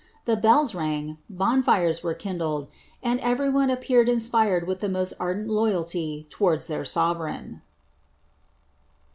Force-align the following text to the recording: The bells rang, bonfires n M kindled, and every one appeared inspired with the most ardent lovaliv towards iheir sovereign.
The 0.25 0.35
bells 0.35 0.73
rang, 0.73 1.19
bonfires 1.29 2.03
n 2.03 2.09
M 2.09 2.17
kindled, 2.17 2.69
and 3.03 3.19
every 3.19 3.51
one 3.51 3.69
appeared 3.69 4.09
inspired 4.09 4.65
with 4.65 4.79
the 4.79 4.89
most 4.89 5.13
ardent 5.19 5.47
lovaliv 5.49 6.27
towards 6.27 6.67
iheir 6.69 6.87
sovereign. 6.87 7.61